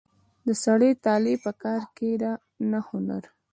[0.47, 1.81] د سړي طالع په کار
[2.21, 2.31] ده
[2.71, 3.23] نه هنر.